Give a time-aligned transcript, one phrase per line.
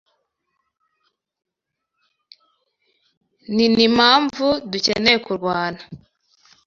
[3.53, 5.79] Ninimpamvu dukeneye kurwana.